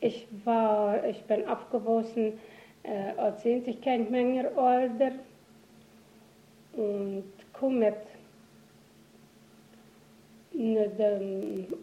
Ich, 0.00 0.26
war, 0.44 1.04
ich 1.04 1.22
bin 1.24 1.46
aufgewachsen 1.46 2.38
äh, 2.82 3.12
als 3.18 3.44
einzig 3.44 3.82
kein 3.82 4.10
Menge 4.10 4.50
Alter 4.56 5.12
und 6.72 7.32
komme 7.52 7.94
mit 10.52 10.98
der 10.98 11.20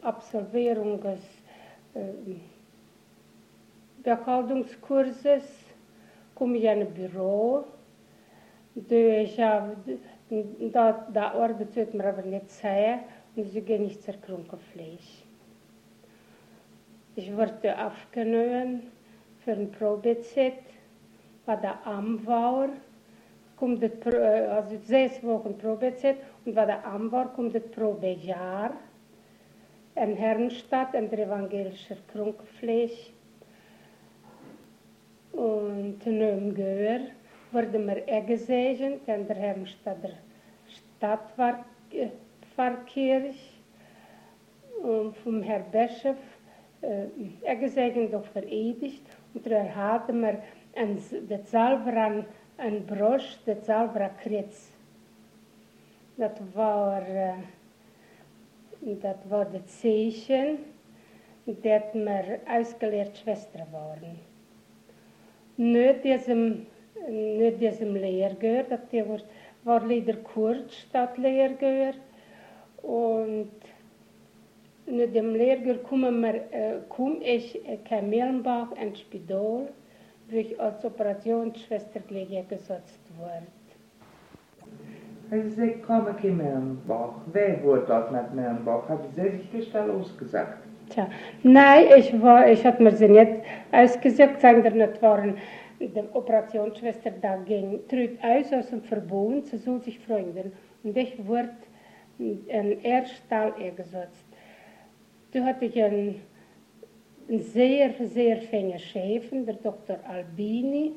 Absolvierung 0.02 1.00
des 1.02 1.20
äh, 1.94 2.36
Bekaldungskurses 4.04 5.44
komme 6.34 6.58
ich 6.58 6.64
in 6.64 6.82
ein 6.82 6.94
Büro. 6.94 7.66
Ich 8.76 9.40
habe, 9.40 9.76
da, 10.72 11.08
da 11.12 11.32
arbeitet 11.32 11.94
man 11.94 12.08
aber 12.08 12.22
nicht 12.22 12.50
sehr 12.50 13.00
und 13.36 13.50
sie 13.50 13.62
gehen 13.62 13.84
nicht 13.84 14.04
zur 14.04 14.14
Krunkelfleisch. 14.16 15.27
Ich 17.18 17.36
wurde 17.36 17.76
aufgenommen 17.84 18.92
für 19.44 19.52
ein 19.54 19.72
Probezeit 19.72 20.60
bei 21.48 21.56
der 21.56 21.84
Amwar. 21.84 22.70
Kommt 23.56 23.82
das, 23.82 23.90
also 24.14 24.78
sechs 24.84 25.24
Wochen 25.24 25.58
Probezeit 25.58 26.18
und 26.46 26.54
bei 26.54 26.66
der 26.66 26.86
Amwar 26.86 27.34
kommt 27.34 27.56
das 27.56 27.64
Probejahr 27.72 28.70
in 29.96 30.16
Herrenstadt, 30.16 30.94
in 30.94 31.10
der 31.10 31.26
evangelischen 31.26 31.98
Krunkelfleisch. 32.14 33.12
Und 35.32 36.06
in 36.06 36.54
Gehör 36.54 37.00
wurde 37.52 37.80
mir 37.80 38.04
gesegnet 38.28 39.08
in 39.08 39.28
der 39.28 39.38
Herrenstadter 39.38 40.12
Stadtpfarrkirche 41.00 43.34
und 44.84 45.18
vom 45.18 45.42
Herrn 45.42 45.66
Bischof 45.72 46.16
äh, 46.82 47.56
gesegnet 47.56 48.14
und 48.14 48.26
veredigt. 48.28 49.04
Und 49.34 49.46
da 49.46 49.64
hatten 49.64 50.22
wir 50.22 50.42
ein, 50.76 51.00
das 51.28 51.52
Salbran, 51.52 52.26
ein 52.58 52.86
Brosch, 52.86 53.38
das 53.46 53.66
Salbra 53.66 54.10
Kreuz. 54.10 54.72
Das 56.18 56.32
war, 56.54 57.02
äh, 57.08 57.34
das 59.02 59.18
war 59.30 59.46
das 59.46 59.82
Zeichen, 59.82 60.60
das 61.46 61.94
wir 61.94 62.40
ausgelehrt 62.48 63.18
Schwester 63.18 63.66
waren. 63.72 64.20
Nicht 65.58 66.04
diesem, 66.04 66.68
nicht 67.10 67.60
diesem 67.60 67.96
Lehrgehör, 67.96 68.64
das 68.64 68.82
war, 69.08 69.20
war 69.64 69.88
leider 69.88 70.18
kurz 70.18 70.76
statt 70.76 71.18
Lehrgehör. 71.18 71.94
Und 72.84 73.52
mit 74.88 75.16
dem 75.16 75.36
Lehrgehör 75.36 75.78
kommen 75.84 76.22
wir, 76.22 76.36
äh, 76.52 76.80
komme 76.90 77.18
ich 77.24 77.66
in 77.68 77.84
Kamelenbach 77.84 78.72
ins 78.82 79.00
Spital, 79.02 79.68
wo 80.30 80.38
ich 80.38 80.60
als 80.60 80.84
Operationsschwester 80.84 82.00
gesetzt 82.50 83.00
wurde. 83.18 83.48
Also 85.30 85.50
Sie 85.50 85.72
kommen 85.86 86.16
in 86.24 86.38
Merenbach. 86.38 87.16
Wer 87.34 87.62
wurde 87.64 87.84
dort 87.88 88.12
mit 88.12 88.34
Merenbach? 88.34 88.88
Haben 88.88 89.04
Sie 89.14 89.30
sich 89.30 89.52
die 89.52 89.62
Stelle 89.62 89.92
ausgesagt? 89.92 90.60
Tja, 90.90 91.10
nein, 91.44 91.86
ich, 91.98 92.22
war, 92.22 92.50
ich 92.50 92.66
habe 92.66 92.82
mir 92.82 92.92
sie 92.92 93.10
nicht 93.10 93.44
ausgesagt, 93.74 94.40
sondern 94.40 94.80
das 94.80 95.02
waren 95.02 95.38
die 95.80 96.04
Operationsschwester 96.14 97.12
da 97.22 97.36
ging, 97.38 97.80
tritt 97.90 98.18
aus 98.24 98.54
aus 98.54 98.70
dem 98.70 98.82
Verbund, 98.82 99.48
sie 99.48 99.58
soll 99.58 99.82
sich 99.82 100.00
freuen. 100.00 100.54
Und 100.84 100.98
ich 100.98 101.14
wurde 101.28 101.50
in 102.18 102.82
Erststall 102.84 103.54
eingesetzt. 103.60 104.27
Da 105.38 105.46
hatte 105.46 105.66
ich 105.66 105.84
einen, 105.84 106.16
einen 107.30 107.40
sehr, 107.42 107.94
sehr 107.94 108.42
feinen 108.42 108.80
Chef, 108.80 109.30
der 109.30 109.54
Dr. 109.54 110.00
Albini, 110.04 110.94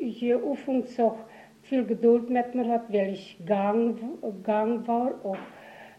ich 0.00 0.34
oftens 0.34 0.98
auch 0.98 1.18
viel 1.60 1.84
Geduld 1.84 2.30
mit 2.30 2.54
mir 2.54 2.66
hat, 2.68 2.90
weil 2.90 3.12
ich 3.12 3.36
gang, 3.44 3.98
gang 4.42 4.88
war, 4.88 5.12
auch 5.24 5.36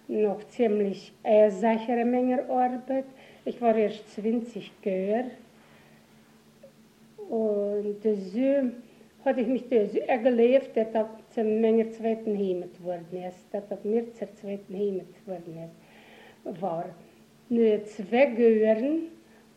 noch 0.07 0.43
ziemlich 0.47 1.13
äh, 1.21 1.51
sichere 1.51 2.03
Menge 2.03 2.49
Arbeit. 2.49 3.05
Ich 3.45 3.61
war 3.61 3.75
erst 3.75 4.11
20 4.15 4.71
Jahre. 4.83 5.25
Und 7.29 8.01
so 8.01 8.71
hatte 9.23 9.41
ich 9.41 9.47
mich 9.47 9.65
so 9.69 9.99
gelebt, 10.23 10.75
dass 10.75 10.91
das 10.93 11.05
zur 11.29 11.43
Menge 11.43 11.91
zweiten 11.91 12.35
Heimat 12.35 12.83
worden 12.83 13.23
ist, 13.27 13.45
dass 13.51 13.67
das 13.67 13.83
mir 13.83 14.11
zur 14.13 14.33
zweiten 14.33 14.73
Heimat 14.73 15.27
worden 15.27 15.55
ist, 15.63 15.88
war. 16.43 16.85
Nur 17.49 17.83
zwei 17.85 18.27
Jahren 18.27 19.07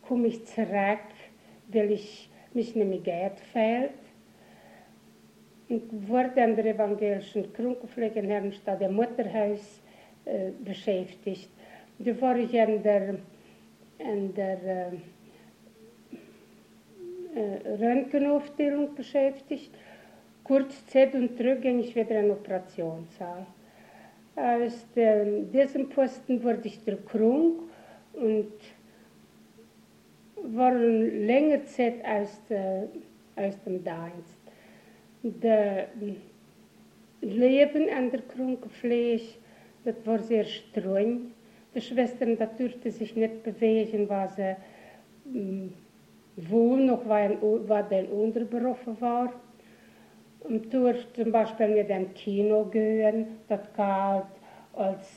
komme 0.01 0.27
ich 0.27 0.45
zurück, 0.45 0.99
weil 1.69 1.91
ich 1.91 2.29
mich 2.53 2.75
nicht 2.75 2.87
mehr 2.87 2.99
Geld 2.99 3.39
fehlt. 3.51 3.91
Und 5.69 6.07
wurde 6.07 6.43
an 6.43 6.55
der 6.55 6.65
evangelischen 6.65 7.51
Krankenpflege 7.53 8.19
in 8.19 8.29
Herrenstadt, 8.29 8.81
im 8.81 8.95
Mutterhaus, 8.95 9.81
äh, 10.25 10.51
beschäftigt. 10.63 11.49
Da 11.99 12.21
war 12.21 12.37
ich 12.37 12.53
in 12.53 12.81
der, 12.83 13.15
in 13.99 14.33
der 14.33 14.63
äh, 14.63 14.87
äh, 17.35 17.75
Röntgenaufstellung 17.75 18.95
beschäftigt. 18.95 19.71
Kurz 20.43 20.85
Zeit 20.87 21.13
und 21.13 21.37
zurück 21.37 21.61
ging 21.61 21.79
ich 21.79 21.95
wieder 21.95 22.19
in 22.19 22.27
den 22.27 22.31
Operationssaal. 22.31 23.45
Aus 24.35 24.85
dem, 24.95 25.51
diesem 25.51 25.89
Posten 25.89 26.43
wurde 26.43 26.67
ich 26.67 26.83
der 26.83 26.97
Krunk 26.97 27.61
und 28.13 28.51
war 30.41 30.73
längere 30.73 31.63
Zeit 31.65 32.03
aus, 32.03 32.41
der, 32.49 32.87
aus 33.35 33.55
dem 33.63 33.83
Dienst. 33.83 34.39
Das 35.41 35.85
Leben 37.21 37.89
an 37.89 38.09
der 38.11 38.21
Krunkfleisch, 38.21 39.37
das 39.85 39.95
war 40.05 40.19
sehr 40.19 40.45
streng. 40.45 41.31
Die 41.75 41.81
Schwestern, 41.81 42.37
da 42.37 42.45
durfte 42.45 42.91
sich 42.91 43.15
nicht 43.15 43.43
bewegen, 43.43 44.09
weil 44.09 44.29
sie 44.29 45.71
wohl 46.35 46.85
noch 46.85 47.07
war, 47.07 47.29
war 47.67 47.83
der 47.83 48.11
Unterberuf 48.11 48.79
war. 48.99 49.31
Und 50.43 50.73
durfte 50.73 51.23
zum 51.23 51.31
Beispiel 51.31 51.69
mit 51.69 51.89
dem 51.89 52.13
Kino 52.13 52.65
gehen, 52.65 53.27
das 53.47 53.61
galt 53.75 54.25
als 54.73 55.07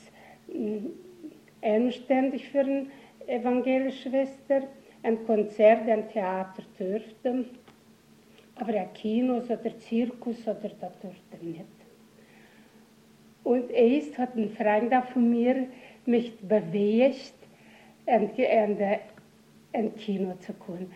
anständig 1.61 2.47
für 2.49 2.61
eine 2.61 2.87
evangelische 3.27 4.09
Schwester. 4.09 4.63
Ein 5.03 5.25
Konzert, 5.25 5.87
ein 5.87 6.09
Theater 6.09 6.63
dürfte, 6.79 7.45
aber 8.55 8.73
ein 8.73 8.93
Kino 8.93 9.37
oder 9.37 9.77
Zirkus 9.79 10.41
oder 10.43 10.71
das 10.79 10.99
durfte 10.99 11.45
nicht. 11.45 11.65
Und 13.43 13.69
erst 13.71 14.17
hat 14.17 14.35
ein 14.35 14.49
Freund 14.49 14.93
von 15.13 15.29
mir 15.29 15.67
mich 16.05 16.37
bewegt, 16.39 17.33
in, 18.05 18.29
in, 18.35 18.77
in 19.73 19.95
Kino 19.95 20.33
zu 20.39 20.53
kommen. 20.53 20.91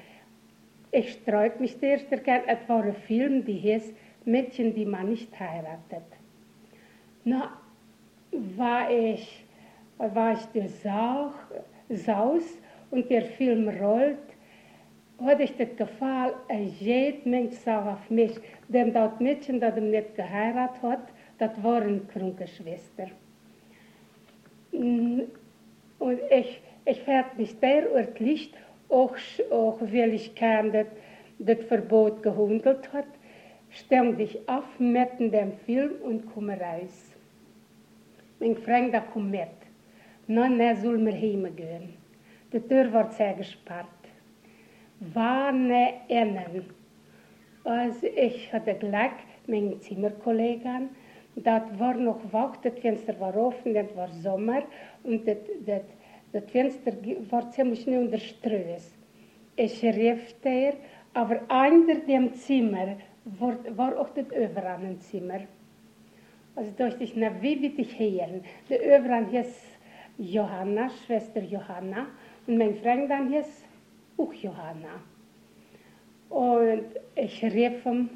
Ich 0.91 1.11
sträub 1.11 1.59
mich 1.59 1.79
der 1.79 1.91
erste 1.91 2.17
gern, 2.17 2.41
es 2.47 2.57
war 2.67 2.83
ein 2.83 2.93
Film, 2.93 3.45
die 3.45 3.53
hieß 3.53 3.93
Mädchen, 4.25 4.73
die 4.73 4.85
man 4.85 5.09
nicht 5.09 5.37
heiratet. 5.39 6.05
Na, 7.23 7.51
war 8.31 8.89
ich, 8.89 9.45
war 9.97 10.33
ich 10.33 10.45
der 10.53 10.69
Sau, 10.69 11.31
Saus 11.89 12.43
und 12.91 13.09
der 13.09 13.23
Film 13.23 13.67
rollt, 13.67 14.17
hatte 15.23 15.43
ich 15.43 15.55
das 15.55 15.75
Gefühl, 15.75 16.33
jeder 16.79 17.17
Mensch 17.29 17.55
sah 17.55 17.93
auf 17.93 18.09
mich, 18.09 18.33
dem 18.67 18.93
das 18.93 19.19
Mädchen, 19.19 19.59
das 19.59 19.77
ihm 19.77 19.91
nicht 19.91 20.15
geheiratet 20.15 20.81
hat, 20.81 21.07
das 21.37 21.63
war 21.63 21.81
eine 21.81 21.99
kranke 21.99 22.47
Schwester. 22.47 23.07
Und 24.71 26.19
ich, 26.29 26.61
ich 26.85 27.01
fährt 27.01 27.37
mich 27.37 27.59
derörtlich, 27.59 28.53
auch, 28.89 29.15
auch 29.51 29.79
weil 29.81 30.13
ich 30.13 30.35
kam, 30.35 30.71
das 30.71 31.63
Verbot 31.67 32.21
gehandelt 32.23 32.91
hat, 32.93 33.07
stell 33.71 34.15
dich 34.15 34.37
auf 34.47 34.79
mit 34.79 35.19
dem 35.19 35.53
Film 35.65 35.93
und 36.03 36.25
komme 36.33 36.59
raus. 36.59 37.15
Mein 38.39 38.55
Freund, 38.57 38.93
da 38.93 39.01
komm 39.01 39.31
mit. 39.31 39.57
Nein, 40.27 40.59
er 40.59 40.75
soll 40.75 40.97
mir 40.97 41.13
heimgehen. 41.13 41.93
Die 42.51 42.59
Tür 42.59 42.91
war 42.93 43.11
sehr 43.11 43.33
gespart. 43.33 43.87
Warne 44.99 45.93
innen. 46.07 46.65
Also 47.63 48.07
ich 48.07 48.51
hatte 48.51 48.75
Glück, 48.75 49.17
meine 49.47 49.79
Zimmerkollegen, 49.79 50.89
das 51.35 51.63
war 51.77 51.93
noch 51.95 52.19
Wacht, 52.31 52.65
das 52.65 52.77
Fenster 52.79 53.19
war 53.19 53.35
offen, 53.35 53.73
das 53.73 53.95
war 53.95 54.09
Sommer 54.09 54.63
und 55.03 55.27
das, 55.27 55.37
das 55.65 55.83
das 56.31 56.49
Fenster 56.49 56.93
war 57.29 57.51
ziemlich 57.51 57.85
unter 57.87 58.17
Ströß. 58.17 58.97
Ich 59.57 59.83
rief 59.83 60.33
der, 60.41 60.75
aber 61.13 61.41
einer 61.49 61.95
dem 61.95 62.33
Zimmer 62.33 62.95
war, 63.25 63.57
war 63.77 63.99
auch 63.99 64.09
das 64.09 64.25
Zimmer. 65.09 65.41
Also 66.55 66.71
dachte 66.77 67.03
ich, 67.03 67.15
na, 67.15 67.31
wie 67.41 67.61
will 67.61 67.73
ich 67.77 67.97
hören? 67.97 68.43
Der 68.69 68.79
Överan 68.81 69.27
hieß 69.27 69.55
Johanna, 70.17 70.89
Schwester 70.89 71.41
Johanna, 71.41 72.07
Und 72.47 72.57
mein 72.57 72.75
Freund 72.75 73.09
dann 73.09 73.31
hieß 73.31 73.63
auch 74.17 74.33
Johanna. 74.33 75.01
Und 76.29 76.85
ich 77.15 77.43
rief 77.43 77.85
ihm, 77.85 78.09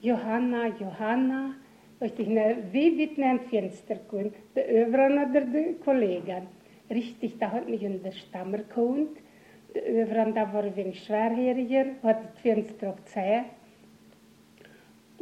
Johanna, 0.00 0.66
Johanna, 0.78 1.54
ich 2.00 2.12
dachte, 2.14 2.56
wie 2.72 2.98
wird 2.98 3.18
ein 3.18 3.40
Fenster 3.40 3.96
kommen? 4.08 4.32
Der 4.56 4.68
Övran 4.68 5.30
oder 5.30 5.42
der 5.42 5.74
Kollegen? 5.84 6.48
Richtig, 6.90 7.38
da 7.38 7.52
hat 7.52 7.68
mich 7.68 7.82
in 7.82 8.02
der 8.02 8.10
Stammer 8.10 8.58
gekommen. 8.58 9.08
Der 9.74 9.88
Övran, 9.88 10.34
da 10.34 10.52
war 10.52 10.64
ein 10.64 10.74
wenig 10.74 11.02
schwerhöriger, 11.04 11.86
hat 12.02 12.24
das 12.24 12.40
Fenster 12.40 12.90
auch 12.90 13.04
gesehen. 13.04 13.44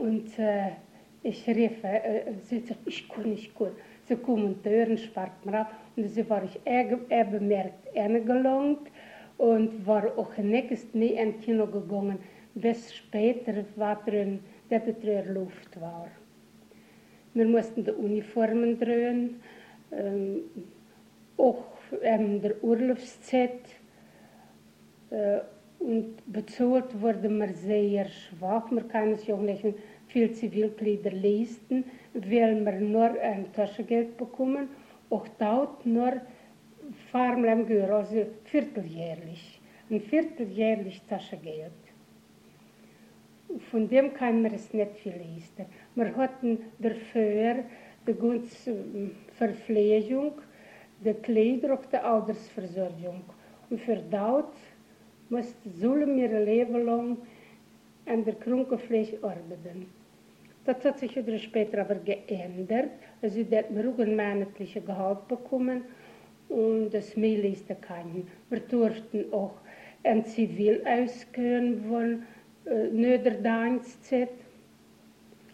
Und 0.01 0.39
äh, 0.39 0.71
ich 1.23 1.47
rief, 1.47 1.85
äh, 1.85 2.33
sie 2.43 2.61
sagt, 2.61 2.81
ich 2.87 3.09
kann, 3.09 3.33
ich 3.33 3.55
kann. 3.55 3.73
Sie 4.05 4.17
kommen 4.17 4.63
Türen, 4.63 4.97
spart 4.97 5.45
mir 5.45 5.61
ab. 5.61 5.73
Und 5.95 6.09
sie 6.09 6.29
war 6.29 6.43
ich 6.43 6.59
eher 6.65 7.25
bemerkt 7.25 7.97
angelangt 7.97 8.91
und 9.37 9.87
war 9.87 10.07
auch 10.17 10.37
nächstes 10.39 10.95
mehr 10.95 11.23
in 11.23 11.41
Kino 11.41 11.67
gegangen, 11.67 12.19
bis 12.55 12.95
später 12.95 13.65
war 13.77 14.03
drin, 14.07 14.41
dass 14.71 14.83
es 14.87 15.29
Luft 15.29 15.79
war. 15.81 16.09
Wir 17.35 17.47
mussten 17.47 17.85
die 17.85 17.93
Uniformen 17.93 18.79
drehen, 18.79 19.41
ähm, 19.93 20.41
auch 21.37 21.65
in 22.03 22.41
der 22.41 22.63
Urlaubszeit. 22.65 23.61
Äh, 25.11 25.41
und 25.81 26.17
bezahlt 26.31 27.01
wurde 27.01 27.29
man 27.31 27.55
sehr 27.55 28.07
schwach. 28.07 28.71
Man 28.71 28.87
kann 28.89 29.17
sich 29.17 29.33
auch 29.33 29.41
nicht 29.41 29.65
viel 30.13 30.33
Zivilkleider 30.33 31.13
leisten, 31.13 31.85
weil 32.15 32.65
wir 32.65 32.81
nur 32.81 33.21
ein 33.21 33.53
Taschengeld 33.53 34.17
bekommen. 34.17 34.69
Auch 35.09 35.27
dort 35.39 35.87
nur 35.87 36.21
Farmlem 37.11 37.67
gehör, 37.67 37.97
also 37.97 38.27
vierteljährlich. 38.45 39.61
Ein 39.91 40.01
vierteljährlich 40.01 41.03
Taschengeld. 41.09 41.73
Von 43.71 43.89
dem 43.89 44.15
kann 44.15 44.43
man 44.43 44.55
es 44.55 44.73
nicht 44.73 44.97
viel 44.99 45.13
leisten. 45.15 45.67
Wir 45.97 46.17
hatten 46.17 46.59
dafür 46.79 47.65
die 48.07 48.15
ganze 48.15 48.77
Verpflegung, 49.37 50.33
die 51.05 51.15
Kleider 51.15 51.73
und 51.73 51.93
die 51.93 51.97
Altersversorgung. 51.97 53.23
Und 53.69 53.81
für 53.81 53.97
dort 54.11 54.55
sollen 55.65 56.17
wir 56.17 56.31
ein 56.31 56.45
Leben 56.45 56.85
lang 56.85 57.17
an 58.07 58.25
der 58.25 58.35
Krankenpflege 58.35 59.19
arbeiten. 59.23 60.00
Das 60.65 60.85
hat 60.85 60.99
sich 60.99 61.17
wieder 61.17 61.39
später 61.39 61.81
aber 61.81 61.97
geändert. 61.97 62.91
Also 63.23 63.41
auch 63.41 63.99
ein 63.99 64.17
monatliches 64.17 64.85
Gehalt 64.85 65.27
bekommen 65.29 65.83
und 66.49 66.91
das 66.91 67.17
Mehl 67.17 67.45
ist 67.45 67.71
da 67.71 67.75
kein. 67.75 68.27
Wir 68.51 68.61
durften 68.61 69.33
auch 69.33 69.55
ein 70.03 70.25
Zivil 70.25 70.83
ausgehen 70.87 71.83
von 71.89 72.23
äh, 72.67 72.89
Niederdanszeit 72.89 74.31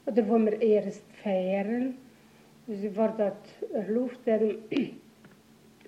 oder 0.06 0.28
wo 0.28 0.38
wir 0.38 0.60
erst 0.60 1.04
feiern. 1.22 1.94
Also 2.68 2.96
war 2.96 3.14
das 3.18 3.34
erlaubt, 3.72 4.26
ein, 4.26 4.56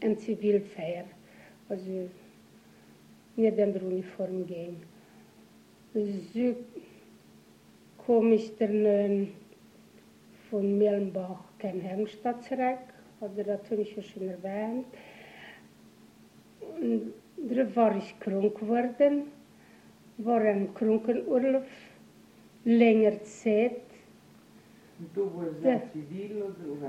ein 0.02 0.18
Zivilfeier. 0.18 1.04
Also 1.68 2.08
nicht 3.36 3.58
in 3.58 3.72
der 3.72 3.82
Uniform 3.82 4.46
gehen. 4.46 4.76
So 5.94 6.54
komme 8.08 8.36
ich 8.36 8.56
dann 8.56 9.28
von 10.48 10.78
Melnbach 10.78 11.44
kein 11.58 11.78
Herrenstadt 11.78 12.42
zurück, 12.42 12.78
oder 13.20 13.44
das 13.44 13.70
habe 13.70 13.82
ich 13.82 13.94
ja 13.94 14.02
schon 14.02 14.30
erwähnt. 14.30 14.86
Und 16.80 17.12
da 17.36 17.76
war 17.76 17.94
ich 17.98 18.18
krank 18.18 18.58
geworden, 18.58 19.24
war 20.16 20.40
ein 20.40 20.72
Krankenurlaub, 20.72 21.66
länger 22.64 23.22
Zeit. 23.24 23.82
Und 24.98 25.14
du 25.14 25.30
warst 25.36 25.62
ja. 25.62 25.82
zivil 25.92 26.42
oder 26.42 26.88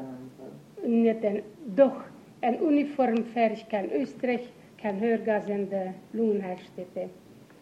ein 0.85 1.01
Nicht 1.01 1.25
ein, 1.25 1.41
doch, 1.75 2.01
ein 2.39 2.61
Uniform 2.61 3.25
fertig, 3.25 3.67
kein 3.67 3.91
Österreich, 3.91 4.49
kein 4.81 5.01
Hörgas 5.01 5.49
in 5.49 5.69
der 5.69 5.95
Lungenheilstätte. 6.13 7.09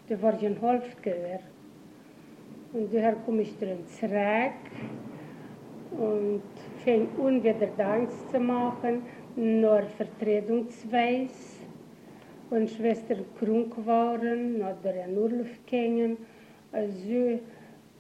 Da 0.10 0.22
war 0.22 0.36
ich 0.36 0.46
ein 0.46 0.62
Halbgehör. 0.62 1.40
Und 2.74 2.94
daher 2.94 3.16
komme 3.26 3.44
ich 3.44 3.58
drin 3.58 3.86
zurück 3.88 4.52
und 5.98 6.42
fing 6.84 7.08
an, 7.24 7.42
wieder 7.44 7.70
Angst 7.80 8.30
zu 8.30 8.40
machen, 8.40 9.04
nur 9.36 9.84
Vertretungsweis. 9.98 11.56
Und 12.50 12.70
Schwestern 12.70 13.26
krank 13.40 13.74
waren 13.86 14.56
oder 14.56 15.06
in 15.06 15.18
Urlaub 15.18 15.48
gingen. 15.66 16.18
Also 16.72 17.40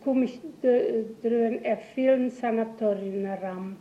komme 0.04 0.26
ich 0.26 0.40
drin 0.62 1.60
in 1.64 1.78
vielen 1.94 2.30
Sanatorien 2.30 3.26
heran. 3.26 3.76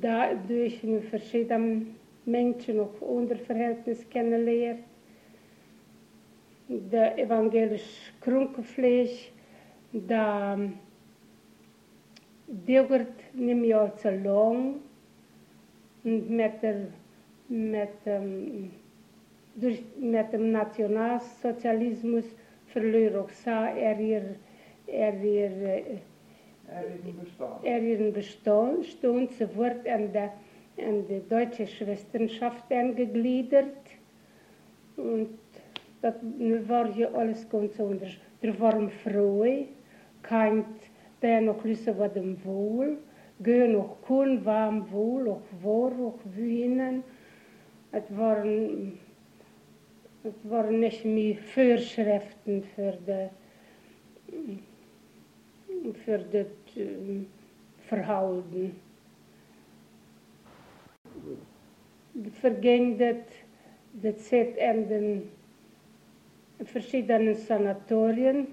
Da 0.00 0.34
durch 0.34 0.80
verschiedene 1.10 1.86
Menschen 2.26 2.78
auch 2.78 3.00
Unterverhältnis 3.00 4.08
kennengelernt. 4.08 4.87
Der 6.70 7.18
evangelische 7.18 8.12
Krankenpflege, 8.20 9.30
da 9.90 10.58
dauert 12.46 13.06
nicht 13.32 13.60
mehr 13.60 13.90
so 13.96 14.10
lang 14.10 14.74
und 16.04 16.30
mit, 16.30 16.62
der, 16.62 16.88
mit, 17.48 17.88
dem, 18.04 18.70
durch, 19.54 19.82
mit 19.98 20.30
dem 20.30 20.52
Nationalsozialismus 20.52 22.24
verlor 22.66 23.22
auch 23.22 23.30
so 23.30 23.50
er 23.50 23.98
ihr, 23.98 24.36
er 24.86 25.24
ihr, 25.24 26.00
er 27.62 27.82
ihren 27.82 28.12
Bestand, 28.12 28.84
stund, 28.84 29.32
sie 29.32 29.56
wurde 29.56 29.90
an 29.90 30.12
der, 30.12 30.34
an 30.76 31.06
die 31.08 31.26
deutsche 31.30 31.66
Schwesternschaft 31.66 32.70
angegliedert 32.70 33.72
und 34.98 35.28
das 36.00 36.14
war 36.68 36.88
ja 36.96 37.08
alles 37.12 37.48
ganz 37.48 37.78
anders. 37.80 38.10
Da 38.40 38.60
waren 38.60 38.90
Frauen, 38.90 39.68
kein 40.22 40.64
der 41.22 41.40
noch 41.40 41.64
lysse 41.64 41.96
var 41.98 42.08
dem 42.08 42.36
wohl, 42.44 42.98
gö 43.42 43.66
noch 43.66 44.00
kun 44.02 44.44
warm 44.44 44.90
wohl, 44.90 45.28
auch 45.28 45.42
vor, 45.62 45.92
auch 45.92 46.18
wienen. 46.36 47.02
Es 47.90 48.04
waren, 48.16 48.98
es 50.22 50.50
waren 50.50 50.80
nicht 50.80 51.04
mehr 51.04 51.36
Vorschriften 51.36 52.62
für 52.74 52.98
die, 53.06 53.28
für 56.04 56.18
das 56.18 56.46
äh, 56.76 57.24
Verhalten. 57.88 58.76
Verging 62.40 62.98
das, 62.98 63.16
das 64.02 64.28
Zeit 64.28 64.56
in 64.56 64.88
den 64.88 65.37
verschiedenen 66.64 67.34
Sanatorien 67.34 68.48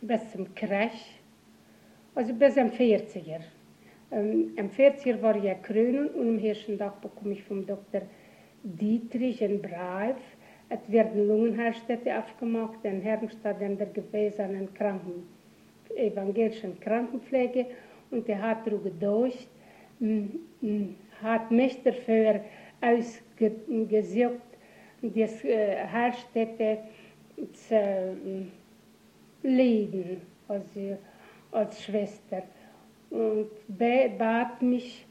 bis 0.00 0.32
zum 0.32 0.54
Crash. 0.54 1.18
Also 2.14 2.34
bis 2.34 2.56
am 2.58 2.68
40er. 2.68 3.40
Ähm, 4.10 4.52
am 4.58 4.68
40er 4.70 5.20
war 5.22 5.36
ich 5.36 5.62
Krönung 5.62 6.08
und 6.14 6.28
am 6.28 6.38
ersten 6.38 6.78
Tag 6.78 7.00
bekomme 7.00 7.34
ich 7.34 7.44
vom 7.44 7.66
Dr. 7.66 8.02
Dietrich 8.62 9.42
einen 9.44 9.60
Brief. 9.60 10.16
Es 10.70 10.80
werden 10.92 11.26
Lungenheilstätte 11.28 12.18
aufgemacht 12.18 12.84
in 12.84 13.00
Herrenstadt 13.00 13.60
in 13.60 13.78
der 13.78 13.86
gewesenen 13.86 14.72
Kranken, 14.74 15.22
evangelischen 15.96 16.78
Krankenpflege 16.80 17.66
und 18.10 18.28
er 18.28 18.42
hat 18.42 18.66
darüber 18.66 18.90
durch, 18.90 19.48
hat 21.22 21.50
mich 21.50 21.82
dafür 21.82 22.40
ausgesucht, 22.80 24.47
die 25.02 25.22
äh, 25.22 25.86
Heilstätte 25.86 26.78
zu 27.52 28.46
leiden. 29.42 30.22
Also, 30.48 30.96
als 31.50 31.82
Schwester 31.82 32.42
und 33.10 33.50
bat 34.18 34.60
mich 34.60 35.06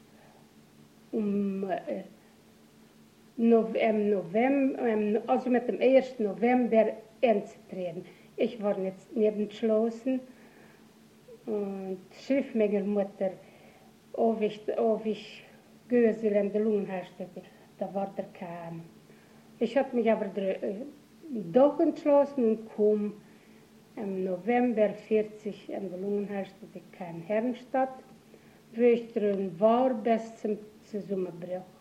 um 1.12 1.70
äh, 1.70 2.04
November, 3.38 4.22
also 5.28 5.50
mit 5.50 5.68
dem 5.68 5.80
1. 5.80 6.20
November 6.20 6.94
einzutreten. 7.22 8.06
Ich 8.36 8.62
war 8.62 8.78
jetzt 8.80 9.16
nicht 9.16 9.38
entschlossen 9.38 10.20
und 11.46 12.00
schrieb 12.26 12.54
meiner 12.56 12.82
Mutter, 12.82 13.32
ob 14.14 14.42
ich, 14.42 14.62
ob 14.78 15.06
ich 15.06 15.44
Gösel 15.88 16.34
in 16.34 16.52
der 16.52 16.62
Lungenherstellte, 16.62 17.42
da 17.78 17.94
war 17.94 18.14
der 18.18 18.26
kein. 18.34 18.84
Ich 19.60 19.76
habe 19.76 19.96
mich 19.96 20.12
aber 20.12 20.26
äh, 20.38 20.76
doch 21.30 21.80
entschlossen 21.80 22.46
und 22.46 22.76
kam 22.76 23.14
im 23.96 24.24
November 24.24 24.90
40 24.90 25.70
in 25.70 26.02
Lungenherstellung 26.02 26.84
kein 26.92 27.22
Herrenstadt, 27.22 28.04
wo 28.74 28.82
ich 28.82 29.12
drin 29.14 29.60
war 29.60 29.94
bis 29.96 30.36
zum 30.38 30.60
Zusammenbruch. 30.84 31.77